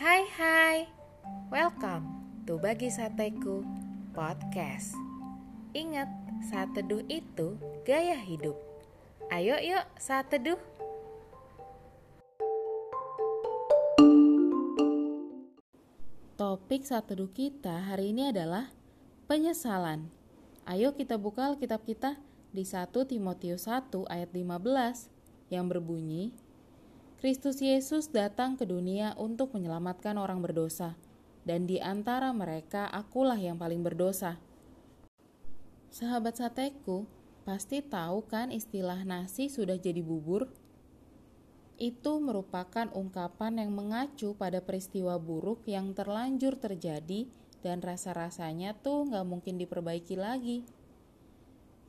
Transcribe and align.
Hai 0.00 0.24
hai, 0.32 0.88
welcome 1.52 2.08
to 2.48 2.56
Bagi 2.56 2.88
Sateku 2.88 3.60
Podcast. 4.16 4.96
Ingat, 5.76 6.08
saat 6.48 6.72
teduh 6.72 7.04
itu 7.04 7.60
gaya 7.84 8.16
hidup. 8.16 8.56
Ayo 9.28 9.60
yuk 9.60 9.84
saat 10.00 10.32
teduh 10.32 10.56
Topik 16.40 16.88
saat 16.88 17.04
teduh 17.04 17.28
kita 17.28 17.92
hari 17.92 18.16
ini 18.16 18.32
adalah 18.32 18.72
penyesalan. 19.28 20.08
Ayo 20.64 20.96
kita 20.96 21.20
buka 21.20 21.52
Alkitab 21.52 21.84
kita 21.84 22.16
di 22.56 22.64
1 22.64 22.88
Timotius 22.88 23.68
1 23.68 23.92
ayat 24.08 24.32
15 24.32 24.48
yang 25.52 25.68
berbunyi 25.68 26.32
Kristus 27.20 27.60
Yesus 27.60 28.08
datang 28.08 28.56
ke 28.56 28.64
dunia 28.64 29.12
untuk 29.20 29.52
menyelamatkan 29.52 30.16
orang 30.16 30.40
berdosa, 30.40 30.96
dan 31.44 31.68
di 31.68 31.76
antara 31.76 32.32
mereka 32.32 32.88
akulah 32.88 33.36
yang 33.36 33.60
paling 33.60 33.84
berdosa. 33.84 34.40
Sahabat 35.92 36.40
sateku, 36.40 37.04
pasti 37.44 37.84
tahu 37.84 38.24
kan 38.24 38.48
istilah 38.48 39.04
nasi 39.04 39.52
sudah 39.52 39.76
jadi 39.76 40.00
bubur? 40.00 40.48
Itu 41.76 42.24
merupakan 42.24 42.88
ungkapan 42.88 43.60
yang 43.60 43.76
mengacu 43.76 44.32
pada 44.32 44.64
peristiwa 44.64 45.20
buruk 45.20 45.68
yang 45.68 45.92
terlanjur 45.92 46.56
terjadi 46.56 47.28
dan 47.60 47.84
rasa-rasanya 47.84 48.80
tuh 48.80 49.12
nggak 49.12 49.28
mungkin 49.28 49.60
diperbaiki 49.60 50.16
lagi. 50.16 50.64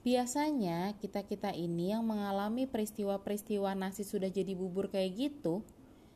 Biasanya 0.01 0.97
kita-kita 0.97 1.53
ini 1.53 1.93
yang 1.93 2.01
mengalami 2.01 2.65
peristiwa-peristiwa 2.65 3.77
nasi 3.77 4.01
sudah 4.01 4.33
jadi 4.33 4.57
bubur 4.57 4.89
kayak 4.89 5.13
gitu, 5.13 5.61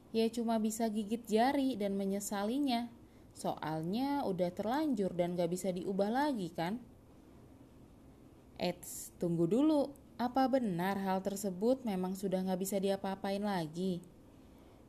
ya 0.09 0.25
cuma 0.33 0.57
bisa 0.57 0.89
gigit 0.89 1.21
jari 1.29 1.77
dan 1.77 1.93
menyesalinya. 1.93 2.89
Soalnya 3.37 4.25
udah 4.25 4.49
terlanjur 4.49 5.13
dan 5.13 5.37
gak 5.37 5.53
bisa 5.53 5.69
diubah 5.69 6.09
lagi 6.09 6.49
kan? 6.49 6.81
Eits, 8.57 9.13
tunggu 9.21 9.45
dulu. 9.45 9.93
Apa 10.15 10.47
benar 10.47 10.95
hal 11.03 11.19
tersebut 11.19 11.83
memang 11.83 12.15
sudah 12.15 12.41
gak 12.41 12.63
bisa 12.63 12.79
diapa-apain 12.79 13.43
lagi? 13.43 13.99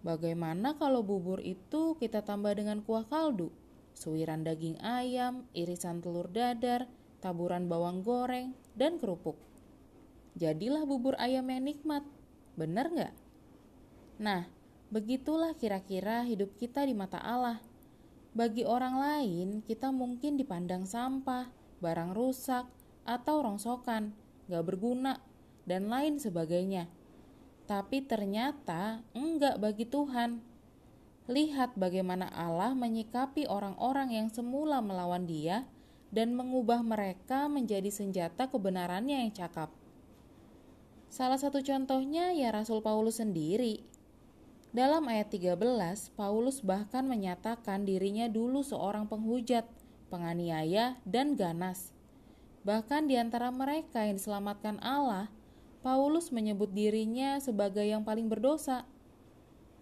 Bagaimana 0.06 0.78
kalau 0.78 1.02
bubur 1.02 1.42
itu 1.42 1.98
kita 1.98 2.22
tambah 2.22 2.54
dengan 2.54 2.78
kuah 2.86 3.02
kaldu, 3.10 3.50
suiran 3.98 4.46
daging 4.46 4.78
ayam, 4.78 5.42
irisan 5.50 5.98
telur 5.98 6.30
dadar, 6.30 6.86
taburan 7.20 7.66
bawang 7.66 8.04
goreng, 8.04 8.52
dan 8.76 9.00
kerupuk. 9.00 9.40
Jadilah 10.36 10.84
bubur 10.84 11.16
ayam 11.16 11.48
yang 11.48 11.64
nikmat, 11.64 12.04
benar 12.60 12.92
nggak? 12.92 13.14
Nah, 14.20 14.44
begitulah 14.92 15.56
kira-kira 15.56 16.24
hidup 16.28 16.52
kita 16.60 16.84
di 16.84 16.92
mata 16.92 17.16
Allah. 17.20 17.60
Bagi 18.36 18.68
orang 18.68 19.00
lain, 19.00 19.48
kita 19.64 19.88
mungkin 19.88 20.36
dipandang 20.36 20.84
sampah, 20.84 21.48
barang 21.80 22.12
rusak, 22.12 22.68
atau 23.08 23.40
rongsokan, 23.40 24.12
nggak 24.52 24.64
berguna, 24.66 25.24
dan 25.64 25.88
lain 25.88 26.20
sebagainya. 26.20 26.84
Tapi 27.64 28.04
ternyata 28.04 29.02
enggak 29.16 29.58
bagi 29.58 29.88
Tuhan. 29.88 30.44
Lihat 31.26 31.74
bagaimana 31.74 32.30
Allah 32.30 32.76
menyikapi 32.76 33.50
orang-orang 33.50 34.14
yang 34.14 34.28
semula 34.30 34.78
melawan 34.78 35.26
Dia 35.26 35.66
dan 36.14 36.34
mengubah 36.34 36.82
mereka 36.82 37.50
menjadi 37.50 37.90
senjata 37.90 38.46
kebenarannya 38.46 39.26
yang 39.26 39.32
cakap. 39.34 39.72
Salah 41.06 41.40
satu 41.40 41.62
contohnya 41.62 42.34
ya 42.34 42.52
Rasul 42.52 42.82
Paulus 42.84 43.22
sendiri. 43.22 43.80
Dalam 44.76 45.08
ayat 45.08 45.32
13, 45.32 45.56
Paulus 46.12 46.60
bahkan 46.60 47.08
menyatakan 47.08 47.88
dirinya 47.88 48.28
dulu 48.28 48.60
seorang 48.60 49.08
penghujat, 49.08 49.64
penganiaya, 50.12 51.00
dan 51.08 51.32
ganas. 51.32 51.96
Bahkan 52.66 53.08
di 53.08 53.16
antara 53.16 53.48
mereka 53.48 54.04
yang 54.04 54.20
diselamatkan 54.20 54.76
Allah, 54.84 55.32
Paulus 55.80 56.34
menyebut 56.34 56.74
dirinya 56.74 57.38
sebagai 57.38 57.86
yang 57.86 58.02
paling 58.02 58.26
berdosa. 58.26 58.84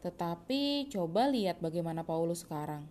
Tetapi 0.05 0.93
coba 0.93 1.33
lihat 1.33 1.59
bagaimana 1.65 2.05
Paulus 2.05 2.45
sekarang. 2.45 2.85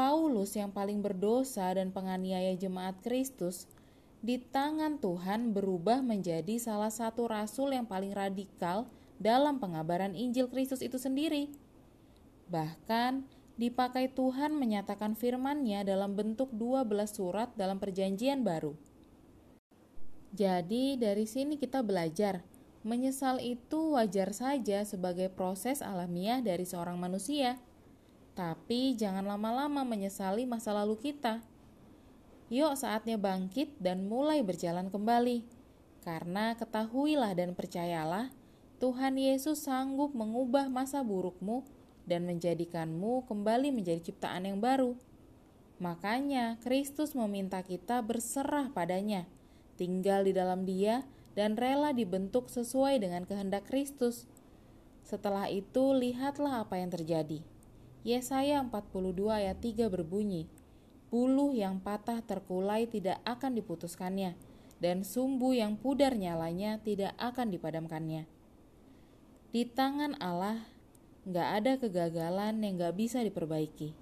Paulus 0.00 0.56
yang 0.56 0.72
paling 0.72 1.04
berdosa 1.04 1.76
dan 1.76 1.92
penganiaya 1.92 2.56
jemaat 2.56 3.04
Kristus 3.04 3.68
di 4.24 4.40
tangan 4.40 4.96
Tuhan 4.96 5.52
berubah 5.52 6.00
menjadi 6.00 6.56
salah 6.56 6.88
satu 6.88 7.28
rasul 7.28 7.76
yang 7.76 7.84
paling 7.84 8.16
radikal 8.16 8.88
dalam 9.20 9.60
pengabaran 9.60 10.16
Injil 10.16 10.48
Kristus 10.48 10.80
itu 10.80 10.96
sendiri. 10.96 11.52
Bahkan 12.48 13.28
dipakai 13.60 14.08
Tuhan 14.08 14.56
menyatakan 14.56 15.12
firman-Nya 15.12 15.84
dalam 15.84 16.16
bentuk 16.16 16.48
12 16.48 16.88
surat 17.04 17.52
dalam 17.52 17.76
perjanjian 17.76 18.40
baru. 18.40 18.72
Jadi 20.32 20.96
dari 20.96 21.28
sini 21.28 21.60
kita 21.60 21.84
belajar, 21.84 22.40
menyesal 22.88 23.36
itu 23.44 24.00
wajar 24.00 24.32
saja 24.32 24.80
sebagai 24.80 25.28
proses 25.28 25.84
alamiah 25.84 26.40
dari 26.40 26.64
seorang 26.64 26.96
manusia. 26.96 27.60
Tapi 28.38 28.94
jangan 28.96 29.26
lama-lama 29.26 29.82
menyesali 29.82 30.46
masa 30.46 30.70
lalu 30.72 30.96
kita. 30.98 31.42
Yuk 32.50 32.74
saatnya 32.74 33.14
bangkit 33.14 33.78
dan 33.78 34.10
mulai 34.10 34.42
berjalan 34.42 34.90
kembali. 34.90 35.46
Karena 36.00 36.56
ketahuilah 36.56 37.36
dan 37.36 37.52
percayalah, 37.52 38.32
Tuhan 38.80 39.20
Yesus 39.20 39.68
sanggup 39.68 40.16
mengubah 40.16 40.72
masa 40.72 41.04
burukmu 41.04 41.62
dan 42.08 42.24
menjadikanmu 42.24 43.28
kembali 43.28 43.70
menjadi 43.70 44.08
ciptaan 44.08 44.48
yang 44.48 44.58
baru. 44.58 44.96
Makanya 45.80 46.56
Kristus 46.64 47.12
meminta 47.12 47.60
kita 47.60 48.00
berserah 48.00 48.72
padanya, 48.72 49.28
tinggal 49.76 50.24
di 50.24 50.32
dalam 50.32 50.64
dia, 50.64 51.04
dan 51.36 51.54
rela 51.54 51.92
dibentuk 51.94 52.48
sesuai 52.48 53.00
dengan 53.00 53.24
kehendak 53.24 53.68
Kristus. 53.68 54.26
Setelah 55.04 55.48
itu, 55.48 55.92
lihatlah 55.96 56.64
apa 56.64 56.76
yang 56.80 56.92
terjadi. 56.92 57.40
Yesaya 58.00 58.64
42 58.64 59.12
ayat 59.28 59.60
3 59.60 59.92
berbunyi, 59.92 60.48
Buluh 61.10 61.52
yang 61.52 61.82
patah 61.82 62.22
terkulai 62.22 62.86
tidak 62.86 63.18
akan 63.26 63.58
diputuskannya, 63.58 64.38
dan 64.78 65.02
sumbu 65.02 65.52
yang 65.52 65.74
pudar 65.74 66.14
nyalanya 66.14 66.78
tidak 66.80 67.12
akan 67.18 67.50
dipadamkannya. 67.50 68.24
Di 69.50 69.66
tangan 69.66 70.14
Allah, 70.22 70.62
nggak 71.26 71.48
ada 71.60 71.72
kegagalan 71.82 72.62
yang 72.62 72.78
nggak 72.78 72.94
bisa 72.94 73.20
diperbaiki. 73.20 73.92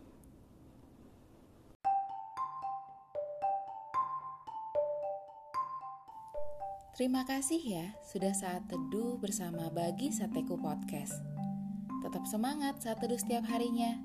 Terima 6.99 7.23
kasih 7.23 7.63
ya 7.63 7.87
sudah 8.05 8.35
saat 8.35 8.67
teduh 8.67 9.17
bersama 9.23 9.71
Bagi 9.71 10.11
Sateku 10.11 10.59
Podcast. 10.59 11.38
Tetap 11.99 12.25
semangat 12.31 12.79
saat 12.83 13.03
teduh 13.03 13.19
setiap 13.19 13.47
harinya. 13.51 13.99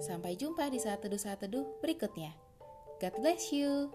Sampai 0.00 0.36
jumpa 0.36 0.68
di 0.68 0.80
saat 0.80 1.00
teduh-saat 1.04 1.44
teduh 1.44 1.64
berikutnya. 1.80 2.32
God 3.00 3.14
bless 3.20 3.52
you. 3.52 3.92